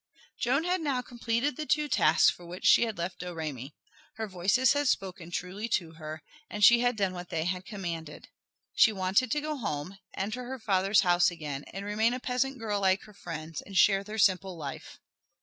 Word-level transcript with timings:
Joan 0.39 0.63
had 0.63 0.81
now 0.81 1.03
completed 1.03 1.55
the 1.57 1.67
two 1.67 1.87
tasks 1.87 2.31
for 2.31 2.43
which 2.43 2.65
she 2.65 2.85
had 2.85 2.97
left 2.97 3.19
Domremy; 3.19 3.75
her 4.15 4.25
voices 4.27 4.73
had 4.73 4.87
spoken 4.87 5.29
truly 5.29 5.67
to 5.69 5.91
her 5.91 6.23
and 6.49 6.63
she 6.65 6.79
had 6.79 6.97
done 6.97 7.13
what 7.13 7.29
they 7.29 7.45
had 7.45 7.67
commanded. 7.67 8.27
She 8.73 8.91
wanted 8.91 9.29
to 9.29 9.41
go 9.41 9.57
home, 9.57 9.99
enter 10.15 10.45
her 10.45 10.57
father's 10.57 11.01
house 11.01 11.29
again, 11.29 11.65
and 11.65 11.85
remain 11.85 12.15
a 12.15 12.19
peasant 12.19 12.57
girl 12.57 12.81
like 12.81 13.03
her 13.03 13.13
friends 13.13 13.61
and 13.61 13.77
share 13.77 14.03
their 14.03 14.17
simple 14.17 14.57
life. 14.57 14.97